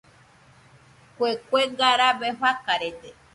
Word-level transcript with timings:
Kue 1.15 1.31
kuega 1.49 1.89
rabe 2.01 2.27
rafarede. 2.41 3.09